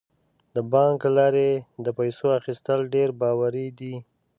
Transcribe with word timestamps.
د 0.55 0.57
بانک 0.71 0.99
له 1.05 1.11
لارې 1.17 1.49
د 1.85 1.87
پیسو 1.97 2.25
اخیستل 2.39 2.79
ډیر 2.93 3.09
باوري 3.21 3.67
دي. 3.79 3.95